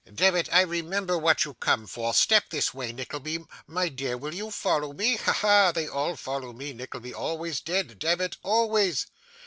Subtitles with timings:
[0.11, 2.11] 'Demmit, I remember what you come for.
[2.15, 5.17] Step this way, Nickleby; my dear, will you follow me?
[5.17, 5.31] Ha!
[5.31, 5.71] ha!
[5.71, 9.05] They all follow me, Nickleby; always did, demmit, always.